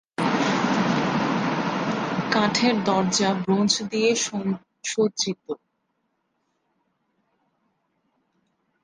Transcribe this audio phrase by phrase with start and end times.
[2.31, 4.11] কাঠের দরজা ব্রোঞ্জ দিয়ে
[4.85, 5.45] সজ্জিত।